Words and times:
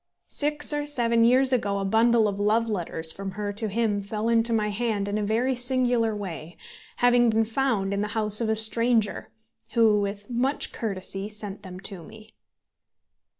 Six 0.31 0.73
or 0.73 0.87
seven 0.87 1.23
years 1.23 1.53
ago 1.53 1.77
a 1.77 1.85
bundle 1.85 2.27
of 2.27 2.39
love 2.39 2.71
letters 2.71 3.11
from 3.11 3.33
her 3.33 3.53
to 3.53 3.67
him 3.67 4.01
fell 4.01 4.29
into 4.29 4.51
my 4.51 4.69
hand 4.69 5.07
in 5.07 5.15
a 5.19 5.23
very 5.23 5.53
singular 5.53 6.15
way, 6.15 6.57
having 6.95 7.29
been 7.29 7.45
found 7.45 7.93
in 7.93 8.01
the 8.01 8.07
house 8.17 8.41
of 8.41 8.49
a 8.49 8.55
stranger, 8.55 9.29
who, 9.73 10.01
with 10.01 10.27
much 10.27 10.71
courtesy, 10.73 11.29
sent 11.29 11.61
them 11.61 11.79
to 11.81 12.01
me. 12.03 12.31